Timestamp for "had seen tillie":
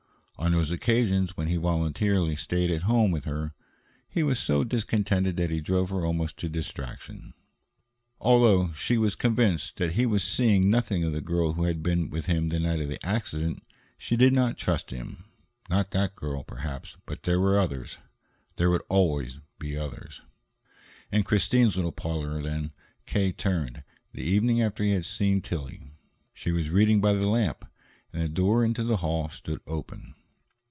24.93-25.91